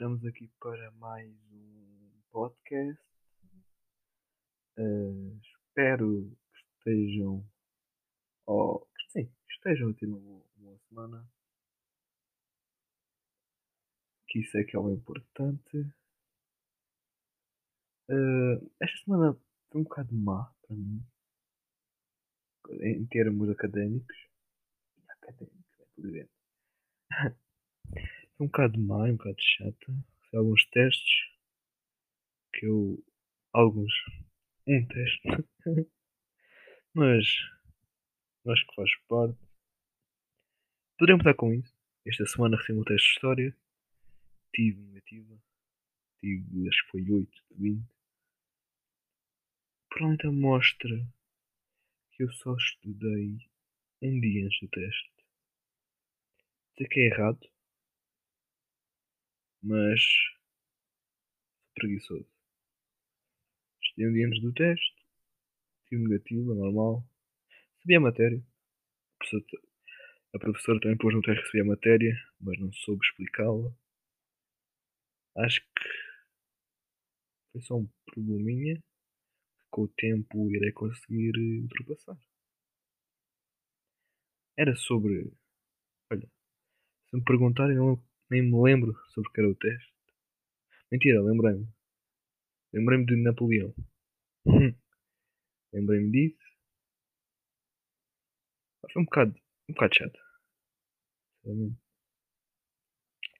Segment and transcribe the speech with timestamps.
[0.00, 3.02] Estamos aqui para mais um podcast.
[4.78, 7.46] Uh, espero que estejam,
[8.46, 10.18] oh, sim, que estejam a ter uma
[10.56, 11.30] boa, semana.
[14.26, 15.76] Que isso é que é o importante.
[18.08, 19.38] Uh, esta semana
[19.70, 21.04] foi um bocado má para mim,
[22.70, 24.16] em termos académicos.
[25.08, 26.10] Académicos, é tudo
[28.40, 28.46] bem.
[28.46, 30.04] um bocado má, um bocado chata.
[30.32, 31.28] Alguns testes
[32.52, 33.04] que eu.
[33.52, 33.92] Alguns.
[34.66, 35.28] Um teste.
[36.94, 37.26] Mas
[38.46, 39.38] acho que faz parte.
[40.98, 41.74] Poderemos estar com isso.
[42.06, 43.56] Esta semana recebi um teste de história.
[44.54, 45.42] Tive negativa.
[46.18, 47.88] Tive, acho que foi 8 de 20.
[49.88, 51.06] Provavelmente a mostra
[52.12, 53.38] que eu só estudei
[54.02, 55.10] um dia antes do teste.
[56.76, 57.40] Sei que é errado,
[59.62, 60.00] mas
[61.74, 62.26] preguiçoso.
[63.82, 64.96] Estudei dia antes do teste,
[65.88, 67.04] tive negativo, normal.
[67.80, 68.42] Sabia a matéria.
[70.32, 73.74] A professora também pôs no teste que sabia a matéria, mas não soube explicá-la.
[75.36, 75.88] Acho que
[77.52, 82.18] foi só um probleminha que com o tempo irei conseguir ultrapassar.
[84.56, 85.32] Era sobre.
[86.12, 86.28] Olha,
[87.08, 89.92] se me perguntarem, eu nem me lembro sobre o que era o teste.
[90.90, 91.68] Mentira, lembrei-me.
[92.72, 93.74] Lembrei-me de Napoleão.
[95.72, 96.40] lembrei-me disso.
[98.92, 99.34] Foi um bocado,
[99.68, 100.18] um bocado chato.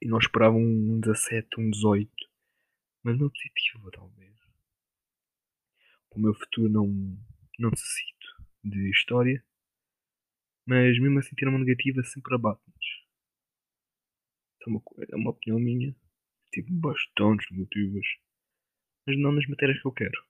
[0.02, 2.10] E não esperava um 17, um 18.
[3.02, 4.36] Mas uma positiva, talvez.
[6.10, 6.86] O meu futuro não,
[7.58, 9.44] não necessito de história.
[10.66, 12.99] Mas mesmo assim ter uma negativa sempre abate-nos
[14.66, 14.82] é uma,
[15.12, 15.94] é uma opinião minha.
[16.52, 18.06] Tive bastantes motivos.
[19.06, 20.24] Mas não nas matérias que eu quero.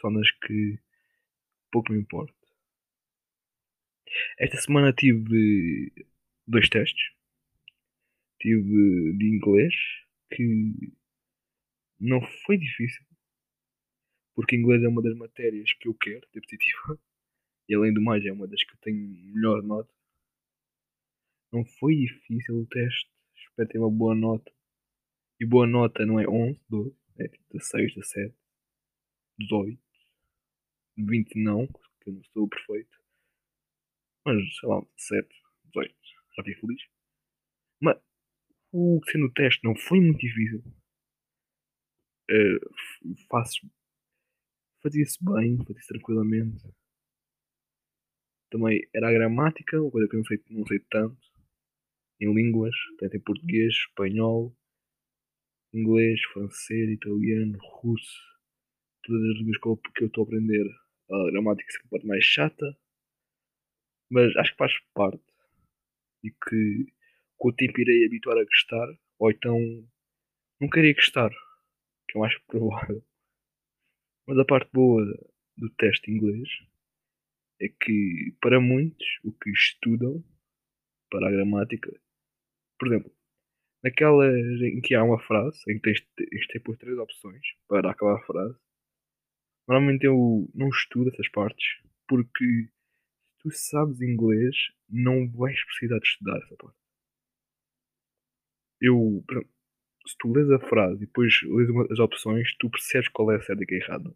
[0.00, 0.78] Só nas que
[1.70, 2.34] pouco me importa.
[4.38, 5.92] Esta semana tive
[6.46, 7.12] dois testes.
[8.40, 9.74] Tive de inglês
[10.30, 10.92] que
[12.00, 13.04] não foi difícil.
[14.34, 16.98] Porque inglês é uma das matérias que eu quero ter positiva.
[17.68, 19.94] E além do mais é uma das que eu tenho melhor nota.
[21.52, 23.08] Não foi difícil o teste
[23.48, 24.52] espero ter uma boa nota.
[25.40, 28.34] E boa nota não é 11, 12, é 16, 17,
[29.38, 29.82] 18,
[30.96, 32.98] 20 não, porque eu não sou perfeito.
[34.24, 35.28] Mas sei lá, 17,
[35.64, 35.94] 18,
[36.36, 36.82] já fiquei feliz.
[37.80, 37.98] Mas
[38.72, 40.62] o que sendo o teste não foi muito difícil.
[42.30, 43.16] Uh,
[44.80, 46.64] fazia-se bem, fazia-se tranquilamente.
[48.50, 51.31] Também era a gramática, uma coisa que eu não sei, não sei tanto
[52.22, 54.56] em línguas, tanto em português, espanhol,
[55.74, 58.20] inglês, francês, italiano, russo,
[59.02, 60.66] todas as línguas que eu estou a aprender.
[61.10, 62.78] A gramática é sempre parte mais chata,
[64.08, 65.24] mas acho que faz parte
[66.22, 66.92] e que
[67.36, 68.86] com o tempo irei habituar a gostar,
[69.18, 69.58] ou então
[70.60, 71.30] não queria gostar,
[72.08, 73.04] que é mais provável.
[74.28, 75.04] Mas a parte boa
[75.56, 76.48] do teste inglês
[77.60, 80.22] é que para muitos o que estudam
[81.10, 81.92] para a gramática
[82.82, 83.12] por exemplo,
[83.84, 87.92] naquelas em que há uma frase, em que tens, tens ter por três opções para
[87.92, 88.58] acabar a frase,
[89.68, 91.64] normalmente eu não estudo essas partes
[92.08, 94.56] porque se tu sabes inglês,
[94.88, 96.76] não vais precisar de estudar essa parte.
[98.80, 99.24] Eu,
[100.04, 103.42] se tu lês a frase e depois lês as opções, tu percebes qual é a
[103.42, 104.12] certa e que é errada.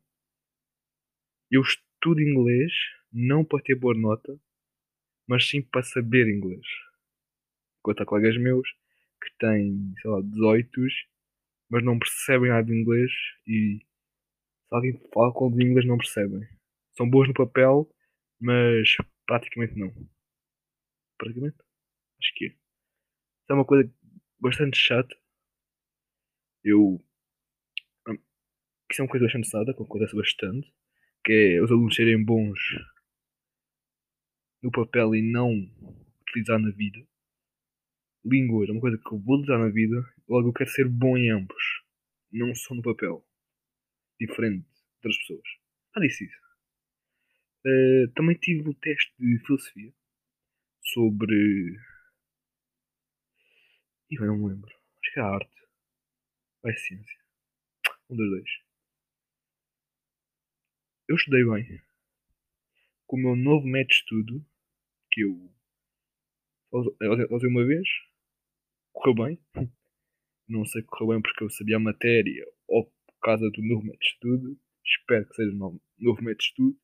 [1.53, 2.73] Eu estudo inglês
[3.13, 4.37] não para ter boa nota,
[5.25, 6.67] mas sim para saber inglês
[7.87, 8.69] quanto a colegas meus
[9.23, 10.81] que têm, sei lá, 18
[11.71, 13.13] mas não percebem nada de inglês
[13.47, 16.41] e se alguém fala com em inglês não percebem.
[16.97, 17.89] São boas no papel,
[18.41, 18.89] mas
[19.25, 19.93] praticamente não.
[21.17, 21.57] Praticamente?
[22.21, 22.49] Acho que é.
[22.49, 23.93] Isso é uma coisa
[24.41, 25.15] bastante chata.
[26.65, 27.01] Eu.
[28.09, 28.19] Hum,
[28.91, 30.73] isso é uma coisa bastante chata, que acontece bastante.
[31.25, 32.59] Que é os alunos serem bons
[34.63, 35.53] no papel e não
[36.23, 37.07] utilizar na vida
[38.27, 39.97] línguas é uma coisa que eu vou usar na vida,
[40.29, 41.63] logo eu quero ser bom em ambos.
[42.33, 43.25] Não só no papel.
[44.21, 45.49] Diferente outras pessoas.
[45.95, 46.47] Ah, disse isso.
[47.65, 49.93] Uh, também tive o teste de filosofia
[50.83, 51.35] sobre.
[54.11, 54.71] Ih, eu não me lembro.
[54.71, 55.69] Acho que é a arte.
[56.63, 57.21] Ou é ciência.
[58.11, 58.51] Um dos dois.
[61.09, 61.83] Eu estudei bem.
[63.07, 64.47] Com o meu novo método de estudo,
[65.11, 65.53] que eu
[67.31, 67.89] usei uma vez,
[68.97, 69.71] correu bem.
[70.49, 73.83] Não sei que correu bem porque eu sabia a matéria ou por causa do novo
[73.83, 74.61] método de estudo.
[74.85, 75.59] Espero que seja um
[75.99, 76.81] novo, método de estudo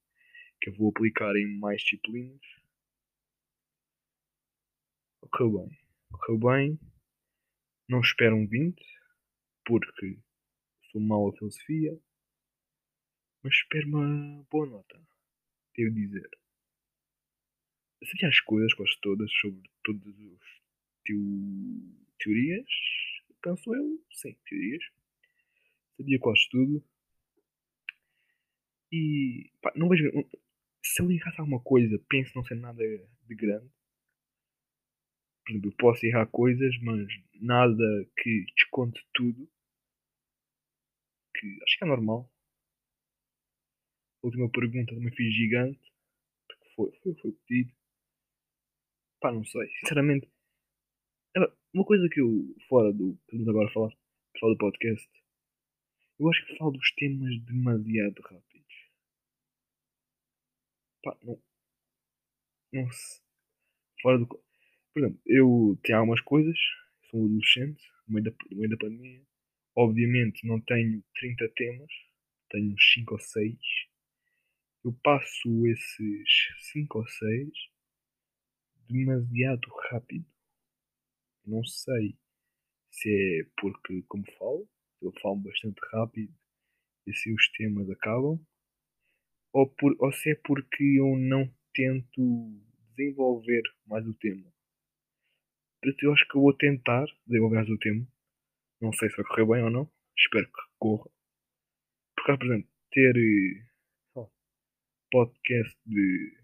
[0.60, 2.40] que eu vou aplicar em mais disciplinas.
[5.20, 5.78] Correu bem.
[6.12, 6.80] Correu bem.
[7.88, 8.80] Não espero um 20
[9.64, 10.18] porque
[10.90, 11.98] sou mau a filosofia.
[13.42, 15.00] Mas espero uma boa nota.
[15.74, 16.28] Devo dizer.
[18.04, 20.61] Sabia as coisas quase todas sobre todas as
[21.04, 21.18] teo...
[22.18, 22.68] teorias?
[23.42, 24.84] Penso eu, sim, teorias.
[25.96, 26.84] Sabia quase tudo.
[28.92, 30.10] E pá, não vejo.
[30.84, 32.82] Se eu errasse alguma coisa, penso não ser nada
[33.26, 33.70] de grande.
[35.44, 37.06] Por exemplo, eu posso errar coisas, mas
[37.40, 37.84] nada
[38.16, 39.48] que desconte tudo.
[41.34, 42.30] Que acho que é normal.
[44.22, 45.80] A última pergunta também fiz gigante.
[46.46, 47.72] Porque foi, foi, foi pedido.
[49.20, 49.68] Pá, não sei.
[49.80, 50.28] Sinceramente.
[51.74, 53.18] Uma coisa que eu, fora do.
[53.26, 53.92] Podemos agora falar.
[54.38, 55.08] Fora do podcast.
[56.18, 58.74] Eu acho que falo dos temas demasiado rápidos.
[61.02, 61.40] Pá, não.
[62.72, 63.22] Não sei.
[64.02, 64.26] Fora do.
[64.26, 64.42] Por
[64.96, 66.58] exemplo, eu tenho algumas coisas.
[67.10, 67.82] Sou adolescente.
[68.06, 69.22] No meio da, no meio da pandemia.
[69.74, 71.90] Obviamente não tenho 30 temas.
[72.50, 73.58] Tenho uns 5 ou 6
[74.84, 76.28] eu passo esses
[76.72, 77.50] 5 ou 6
[78.88, 80.26] demasiado rápido.
[81.44, 82.16] Não sei
[82.90, 84.68] se é porque, como falo,
[85.00, 86.32] eu falo bastante rápido
[87.06, 88.38] e assim os temas acabam,
[89.52, 94.52] ou, por, ou se é porque eu não tento desenvolver mais o tema.
[95.82, 98.06] Eu acho que eu vou tentar desenvolver mais o tema.
[98.80, 99.90] Não sei se vai correr bem ou não.
[100.16, 101.10] Espero que corra.
[102.14, 103.14] Porque, por exemplo, ter
[105.10, 106.38] podcast de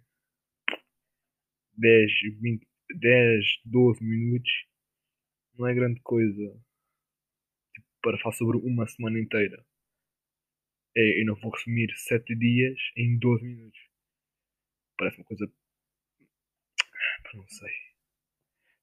[1.74, 2.68] 10, 20,
[3.00, 4.67] 10, 12 minutos
[5.58, 6.42] não é grande coisa
[7.74, 9.64] tipo, para falar sobre uma semana inteira.
[10.96, 13.80] É, eu não vou resumir 7 dias em 12 minutos.
[14.96, 15.52] Parece uma coisa.
[17.34, 17.70] Não sei.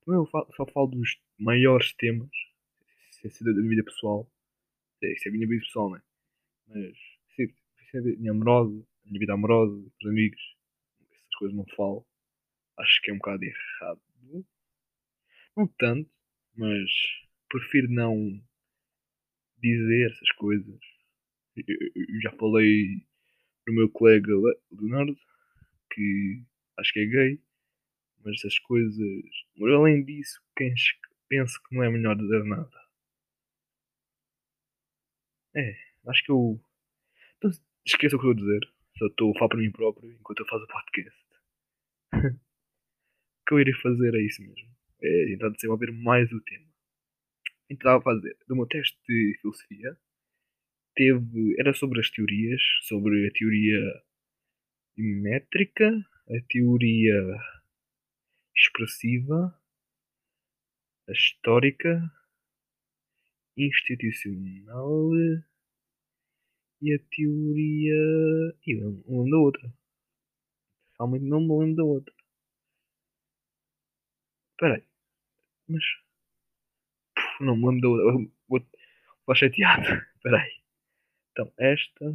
[0.06, 2.30] Também eu falo, só falo dos maiores temas.
[3.24, 4.31] Isso é da vida pessoal.
[5.01, 6.01] Isso é a minha vida pessoal, não é?
[6.68, 6.98] Mas.
[7.38, 10.42] Isso é a minha amorosa minha vida amorosa, os amigos,
[11.12, 12.06] essas coisas não falo.
[12.77, 14.01] Acho que é um bocado errado.
[15.56, 16.10] Não tanto,
[16.57, 16.90] mas
[17.50, 18.42] prefiro não
[19.57, 20.80] dizer essas coisas.
[21.56, 23.06] Eu, já falei
[23.68, 24.31] no meu colega
[24.72, 25.18] Leonardo,
[25.92, 26.44] que
[26.78, 27.42] acho que é gay,
[28.24, 29.24] mas essas coisas.
[29.57, 32.86] Mas além disso, penso que não é melhor dizer nada.
[35.56, 35.74] É,
[36.08, 36.62] acho que eu.
[37.38, 37.51] Então,
[37.86, 38.60] esqueça o que eu vou dizer.
[38.98, 41.25] Só estou a falar para mim próprio enquanto eu faço o podcast.
[42.36, 42.40] o
[43.48, 44.75] que eu irei fazer é isso mesmo.
[45.06, 46.66] É tentar desenvolver mais o tema.
[47.69, 49.98] Então estava a fazer do meu teste de filosofia.
[50.96, 54.04] Teve, era sobre as teorias, sobre a teoria
[54.98, 55.90] métrica,
[56.30, 57.38] a teoria
[58.56, 59.54] expressiva,
[61.08, 62.01] a histórica,
[63.58, 65.12] institucional
[66.82, 68.58] e a teoria.
[68.65, 68.75] E
[69.08, 69.74] não da outra.
[70.98, 72.13] Realmente não me lembro da outra.
[74.53, 74.95] Espera aí.
[75.67, 75.84] Mas.
[77.39, 78.31] Não me lembro da outra.
[78.48, 78.67] Vou,
[79.25, 79.84] vou chateado.
[80.15, 80.62] Espera aí.
[81.31, 82.10] Então, esta.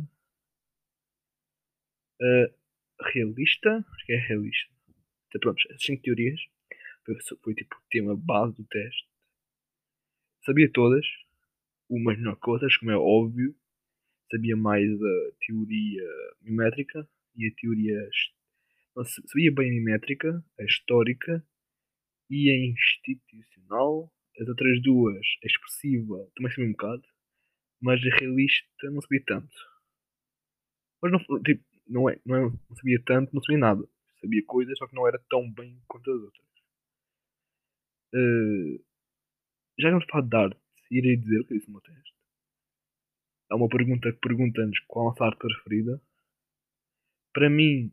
[2.20, 2.54] Uh,
[3.12, 3.84] realista.
[3.94, 4.72] Acho que é realista.
[5.28, 6.40] Então, pronto, as 5 teorias.
[7.04, 9.08] Foi, foi tipo o tema base do teste.
[10.44, 11.06] Sabia todas.
[11.88, 13.54] Umas melhor que outras, como é óbvio
[14.30, 16.08] sabia mais a teoria
[16.40, 18.08] mimétrica e a teoria.
[18.96, 21.44] Não, sabia bem a mimétrica, a histórica
[22.30, 24.12] e a institucional.
[24.40, 27.02] As outras duas, a expressiva, também sabia um bocado,
[27.82, 29.54] mas a realista não sabia tanto.
[31.02, 33.82] Mas não, tipo, não, é, não, é, não sabia tanto, não sabia nada.
[34.20, 36.46] Sabia coisas, só que não era tão bem quanto as outras.
[38.14, 38.84] Uh,
[39.78, 40.60] já vamos falar de arte,
[40.90, 42.10] irei dizer o que disse no meu teste
[43.50, 46.00] há uma pergunta que pergunta-nos qual a nossa arte preferida.
[47.34, 47.92] Para mim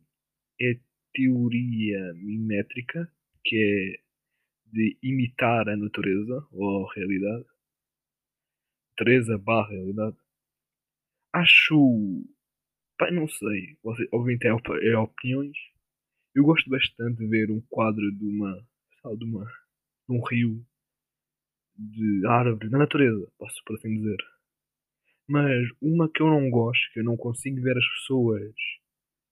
[0.61, 0.79] é
[1.13, 3.11] teoria mimétrica,
[3.43, 4.06] que é
[4.71, 7.45] de imitar a natureza ou a realidade.
[8.91, 10.17] Natureza barra realidade.
[11.33, 11.75] Acho.
[12.97, 13.77] Pai, não sei.
[14.11, 15.57] Obviamente é, é opiniões.
[16.35, 18.53] Eu gosto bastante de ver um quadro de uma.
[19.17, 19.45] De uma.
[19.45, 20.65] de um rio.
[21.75, 24.17] De árvores, da natureza, posso por assim dizer
[25.27, 28.53] mas uma que eu não gosto, que eu não consigo ver as pessoas,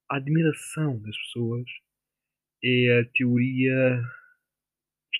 [0.09, 1.65] a admiração das pessoas,
[2.63, 4.01] é a teoria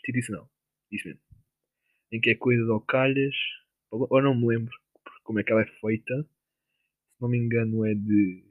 [0.07, 0.49] institucional.
[0.91, 1.21] Isso mesmo.
[2.11, 3.35] em que é coisas ao calhas,
[3.89, 4.73] ou não me lembro
[5.23, 6.23] como é que ela é feita.
[6.23, 8.43] Se não me engano, é de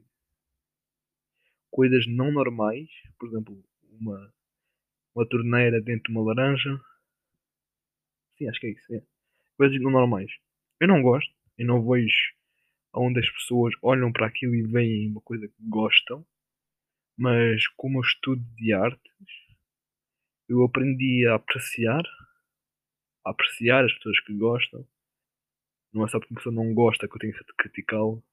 [1.71, 3.63] coisas não normais, por exemplo,
[3.99, 4.33] uma,
[5.15, 6.79] uma torneira dentro de uma laranja.
[8.37, 8.93] Sim, acho que é isso.
[8.93, 9.01] É.
[9.57, 10.31] Coisas não normais.
[10.79, 12.35] Eu não gosto, eu não vejo
[12.93, 16.25] onde as pessoas olham para aquilo e veem uma coisa que gostam,
[17.17, 19.44] mas como eu estudo de artes,
[20.47, 22.03] eu aprendi a apreciar,
[23.25, 24.87] a apreciar as pessoas que gostam.
[25.93, 28.23] Não é só porque uma pessoa não gosta que eu tenho que criticá-lo,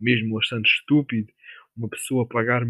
[0.00, 1.32] mesmo achando estúpido
[1.76, 2.62] uma pessoa pagar,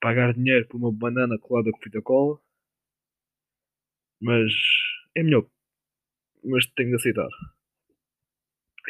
[0.00, 2.40] pagar dinheiro por uma banana colada com fita cola,
[4.20, 4.52] mas
[5.14, 5.48] é melhor,
[6.44, 7.28] mas tenho de aceitar.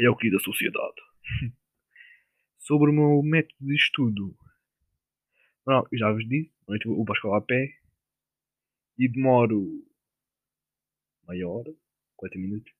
[0.00, 1.00] É o que da sociedade.
[2.58, 4.36] Sobre o meu método de estudo.
[5.66, 7.78] Não, já vos disse, eu vou para a escola a pé
[8.98, 9.84] e demoro
[11.26, 11.74] meia hora,
[12.16, 12.72] 40 minutos.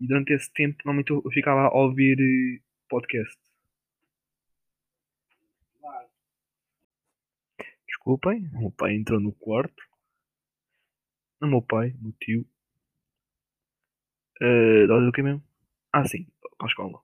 [0.00, 3.38] E durante esse tempo, normalmente eu ficava a ouvir eh, podcast.
[7.86, 9.82] Desculpem, o meu pai entrou no quarto.
[11.40, 12.46] Não, meu pai, meu tio.
[14.40, 15.42] Uh, o que mesmo?
[15.92, 16.26] Ah, sim,
[16.56, 17.02] para a escola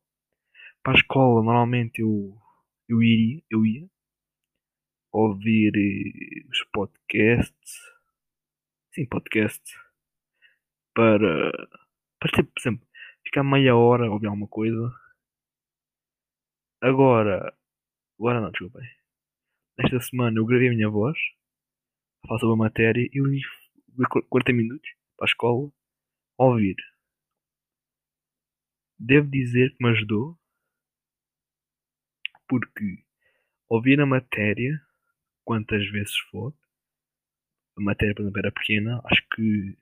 [0.87, 2.33] para a escola normalmente eu,
[2.89, 3.91] eu iria, eu ia
[5.11, 7.86] ouvir eh, os podcasts.
[8.97, 9.75] Sim, podcasts.
[10.95, 11.53] Para,
[12.19, 12.89] para ter, por exemplo,
[13.23, 14.91] ficar meia hora a ouvir alguma coisa.
[16.81, 17.55] Agora,
[18.19, 18.81] agora não, desculpa.
[19.79, 21.19] Esta semana eu gravei a minha voz,
[22.27, 24.89] falar sobre a matéria e ia 40 minutos
[25.19, 25.71] para a escola
[26.39, 26.77] a ouvir.
[28.99, 30.39] Devo dizer que me ajudou
[32.49, 33.05] porque
[33.69, 34.81] ouvir a matéria
[35.45, 36.55] quantas vezes for,
[37.77, 39.77] a matéria, por exemplo, era pequena, acho que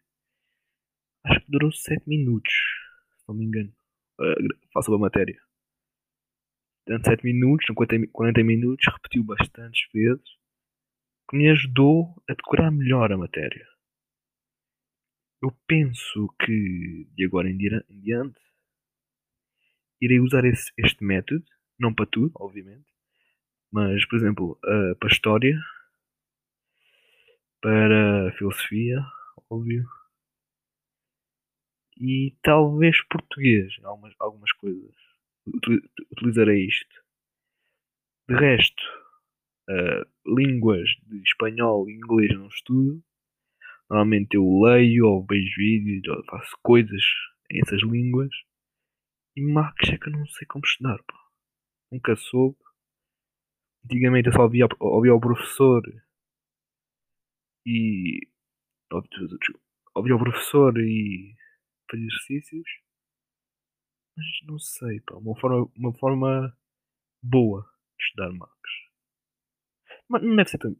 [1.24, 2.52] acho que durou 7 minutos,
[3.16, 3.72] se não me engano.
[4.72, 5.40] Faço a matéria.
[6.86, 7.66] Durante 7 minutos,
[8.12, 10.28] 40 minutos, repetiu bastantes vezes,
[11.30, 13.66] que me ajudou a decorar melhor a matéria.
[15.42, 18.40] Eu penso que de agora em diante
[20.00, 21.44] irei usar esse, este método
[21.78, 22.86] não para tudo, obviamente.
[23.72, 25.58] Mas, por exemplo, uh, para História,
[27.64, 28.98] para Filosofia,
[29.48, 29.88] óbvio.
[31.96, 34.94] E talvez Português, algumas, algumas coisas.
[36.12, 37.02] Utilizarei isto.
[38.28, 38.82] De resto,
[39.70, 43.02] uh, línguas de espanhol e inglês não estudo.
[43.88, 47.02] Normalmente eu leio ou vejo vídeos ou faço coisas
[47.50, 48.34] essas línguas.
[49.36, 50.98] E Marcos é que eu não sei como estudar,
[51.90, 52.58] nunca soube.
[53.86, 55.82] Antigamente eu só ouvia, ouvia o professor
[57.66, 58.28] e.
[59.94, 61.34] Ouvia o professor e
[61.90, 62.68] fazia exercícios.
[64.16, 66.56] Mas não sei, pá, uma forma, uma forma
[67.22, 67.62] boa
[67.98, 68.70] de estudar Marcos.
[70.08, 70.76] Mas não deve ser tão.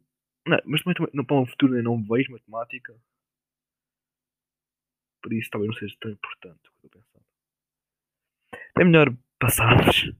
[0.47, 2.93] Não, mas também, não, para o futuro eu não vejo matemática.
[5.21, 7.25] Por isso talvez não seja tão importante o que eu pensando.
[8.79, 10.13] É melhor passarmos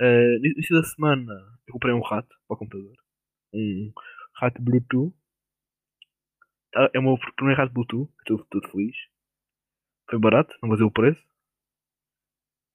[0.00, 1.34] Uh, no início da semana
[1.66, 2.96] eu comprei um rato para o computador.
[3.52, 3.92] Um
[4.38, 5.14] rato Bluetooth.
[6.72, 8.10] Tá, é o meu primeiro rato Bluetooth.
[8.20, 8.96] Estou todo feliz.
[10.08, 11.22] Foi barato, não vou o preço.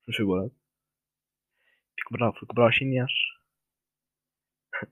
[0.06, 0.56] Mas foi barato.
[1.98, 3.14] Fico bravo, fui comprar aos chineses.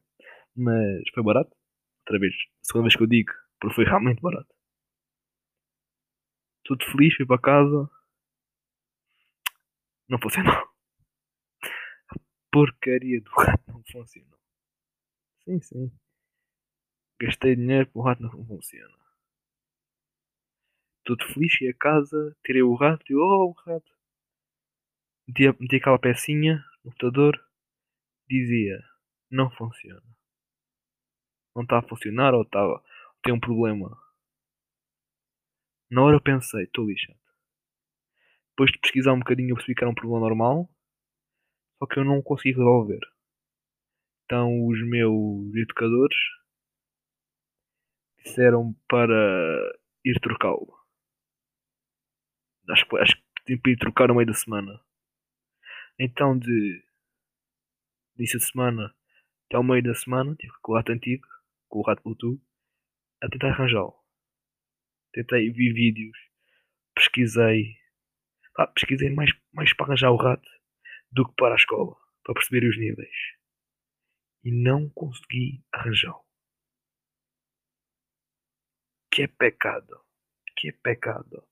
[0.55, 1.55] Mas foi barato.
[2.01, 4.53] Outra vez, segunda vez que eu digo, porque foi realmente barato.
[6.63, 7.89] Tudo feliz, fui para casa.
[10.07, 10.53] Não funcionou
[12.51, 14.39] porcaria do rato não funcionou.
[15.45, 15.91] Sim, sim.
[17.21, 18.97] Gastei dinheiro para o rato não funciona.
[21.05, 23.95] Todo feliz, cheguei a casa, tirei o rato e oh, o rato.
[25.27, 27.39] Meti, meti aquela pecinha no computador,
[28.27, 28.83] dizia
[29.29, 30.01] não funciona.
[31.55, 32.83] Não está a funcionar ou estava
[33.23, 33.95] tem um problema.
[35.91, 37.19] Na hora eu pensei, estou lixado.
[38.49, 40.67] Depois de pesquisar um bocadinho eu percebi que era um problema normal
[41.77, 42.99] só que eu não consigo resolver.
[44.25, 46.17] Então os meus educadores
[48.23, 50.73] disseram para ir trocá-lo.
[52.69, 54.79] Acho, acho que tinha para ir trocar no meio da semana.
[55.99, 56.83] Então de
[58.17, 58.93] início de semana
[59.51, 61.27] até ao meio da semana tive com o rato antigo,
[61.67, 62.41] com o rato Bluetooth,
[63.21, 63.93] a tentar arranjá-lo.
[65.11, 66.17] Tentei, vi vídeos,
[66.95, 67.75] pesquisei.
[68.57, 70.47] Ah, pesquisei mais, mais para arranjar o rato
[71.11, 73.15] do que para a escola, para perceber os níveis.
[74.45, 76.30] E não consegui arranjá-lo.
[79.11, 79.99] Que pecado.
[80.55, 81.43] que pecado.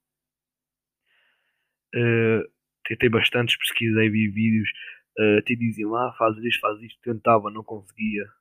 [1.93, 2.47] Uh,
[2.85, 4.69] tentei bastantes, pesquisei, vi vídeos,
[5.17, 8.31] uh, te diziam, ah, faz isto, faz isto, tentava, não conseguia.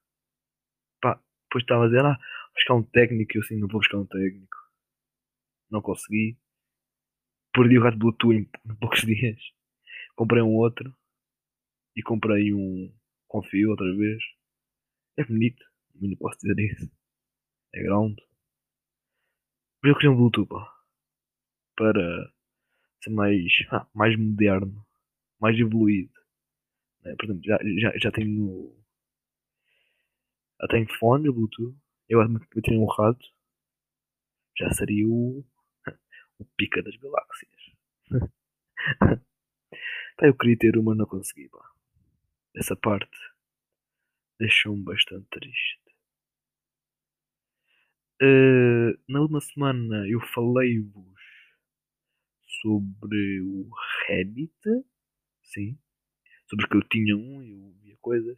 [1.00, 2.18] Pá, depois estava a dizer, ah,
[2.54, 4.56] buscar um técnico, eu assim, não vou buscar um técnico.
[5.70, 6.38] Não consegui.
[7.52, 9.40] Perdi o rato Bluetooth em, em poucos dias.
[10.14, 10.94] Comprei um outro.
[11.96, 12.94] E comprei um
[13.26, 14.22] confio outra vez.
[15.16, 15.64] É bonito,
[15.96, 16.90] não posso dizer isso.
[17.75, 18.27] É grande.
[19.82, 20.49] Mas eu queria um Bluetooth.
[21.76, 22.32] Para
[23.02, 24.87] ser mais, ah, mais moderno,
[25.40, 26.12] mais evoluído.
[27.04, 28.75] É, por exemplo, já, já, já tenho.
[30.61, 31.76] Já tenho fone Bluetooth.
[32.08, 32.20] Eu
[32.62, 33.25] tenho um rato.
[34.58, 35.44] Já seria o.
[36.40, 37.50] O pica das galáxias.
[40.23, 41.68] eu queria ter uma, não consegui, pá.
[42.54, 43.11] Essa parte
[44.38, 45.88] deixou-me bastante triste.
[48.20, 51.18] Uh, na última semana eu falei-vos
[52.60, 53.68] sobre o
[54.06, 54.52] Reddit,
[55.44, 55.78] sim,
[56.48, 58.37] sobre que eu tinha um e eu via coisas.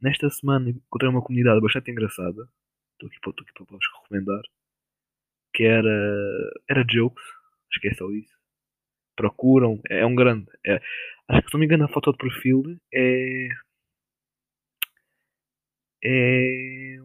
[0.00, 2.48] Nesta semana encontrei uma comunidade bastante engraçada,
[2.92, 4.42] estou aqui, aqui para vos recomendar,
[5.54, 7.24] que era, era Jokes,
[7.80, 8.34] que é só isso.
[9.16, 10.50] Procuram, é, é um grande.
[10.66, 10.80] É,
[11.28, 12.62] acho que se não me engano a foto de perfil
[12.92, 13.48] é.
[16.06, 16.98] É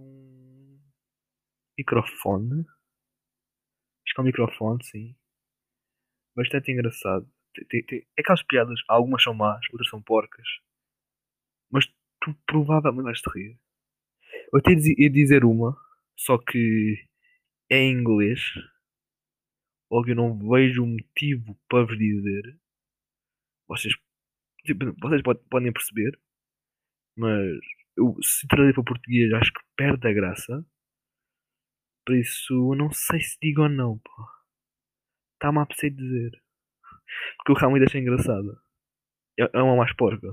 [1.79, 2.65] microfone.
[4.05, 5.15] Acho que é um microfone, sim
[6.39, 7.29] bastante engraçado.
[7.69, 10.47] Tem, tem, é aquelas piadas, algumas são más, outras são porcas.
[11.69, 11.85] Mas
[12.21, 13.59] tu provavelmente vais te rir.
[14.53, 15.77] Eu até ia dizer uma,
[16.15, 16.95] só que
[17.69, 18.39] é em inglês.
[19.91, 22.57] Logo eu não vejo motivo para vos dizer.
[23.67, 23.93] Vocês,
[24.65, 26.17] tipo, vocês podem perceber.
[27.17, 27.59] Mas
[27.97, 30.65] eu, se traduzir para português acho que perde a graça.
[32.09, 33.99] Por isso eu não sei se digo ou não.
[33.99, 34.11] Pô
[35.35, 36.41] está-me a dizer.
[37.37, 38.59] Porque o realmente achei engraçado.
[39.37, 40.27] É, uma mais porca.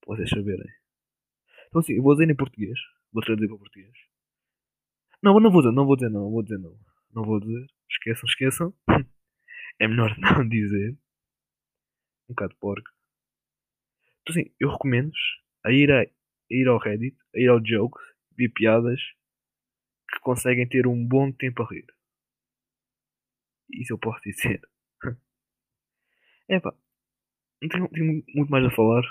[0.00, 0.66] Para vocês saberem.
[1.68, 2.78] Então assim, eu vou dizer em português.
[3.12, 3.92] Vou traduzir para português.
[5.22, 6.74] Não, não vou dizer, não vou dizer não, vou dizer não.
[7.14, 7.66] Não vou dizer.
[7.90, 8.74] Esqueçam, esqueçam.
[9.78, 10.92] É melhor não dizer.
[12.30, 12.88] Um bocado porco.
[14.22, 15.12] Então assim, eu recomendo
[15.66, 16.06] a ir, a, a
[16.48, 18.02] ir ao Reddit, a ir ao Jokes,
[18.38, 18.98] ver piadas
[20.12, 21.86] que conseguem ter um bom tempo a rir.
[23.70, 24.60] Isso eu posso dizer.
[26.48, 26.74] É pá,
[27.62, 29.02] não tenho, tenho, muito mais a falar.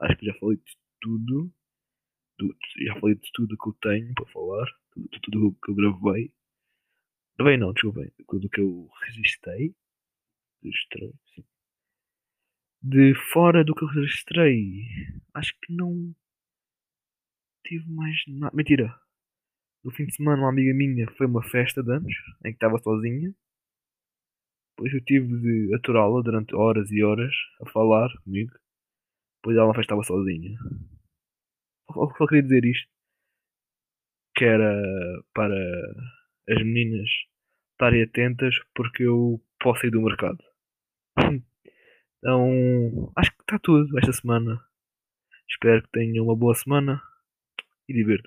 [0.00, 1.52] Acho que já falei de tudo.
[2.86, 4.66] já falei de tudo que eu tenho para falar.
[4.92, 6.32] Tudo, tudo que eu gravei.
[7.36, 8.10] Gravei não, desculpem.
[8.28, 9.74] Tudo que eu registrei.
[10.62, 11.44] Registrei, sim.
[12.82, 14.86] De fora do que eu registrei,
[15.34, 16.14] acho que não
[17.66, 18.56] tive mais nada.
[18.56, 18.98] Mentira.
[19.82, 22.12] No fim de semana, uma amiga minha foi uma festa de anos
[22.44, 23.34] em que estava sozinha.
[24.76, 28.52] Depois eu tive de aturá-la durante horas e horas a falar comigo.
[29.38, 30.58] Depois ela não estava sozinha.
[31.92, 32.88] Só, só queria dizer isto.
[34.36, 34.82] Que era
[35.34, 35.54] para
[36.48, 37.08] as meninas
[37.72, 40.38] estarem atentas porque eu posso ir do mercado.
[42.22, 44.62] Então, acho que está tudo esta semana.
[45.48, 47.00] Espero que tenham uma boa semana
[47.88, 48.18] e divirtam.